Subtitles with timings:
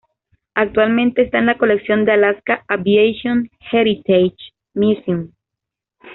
[0.55, 5.29] Actualmente está en la colección del Alaska Aviation Heritage Museum.